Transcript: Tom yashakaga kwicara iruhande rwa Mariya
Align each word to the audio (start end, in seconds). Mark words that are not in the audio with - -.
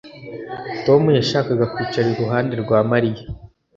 Tom 0.85 1.03
yashakaga 1.19 1.65
kwicara 1.73 2.07
iruhande 2.11 2.53
rwa 2.63 2.79
Mariya 2.91 3.23